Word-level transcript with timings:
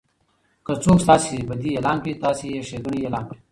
که 0.65 0.73
څوک 0.83 0.99
ستاسي 1.05 1.37
بدي 1.49 1.71
اعلان 1.75 1.97
کړي؛ 2.03 2.13
تاسي 2.23 2.45
ئې 2.53 2.61
ښېګړني 2.67 2.99
اعلان 3.03 3.23
کړئ! 3.27 3.39